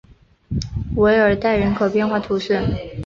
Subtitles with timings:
[0.95, 2.59] 韦尔代人口变化图示